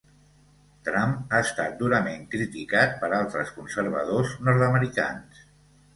[0.87, 5.45] Trump ha estat durament criticat per altres conservadors nord-americans.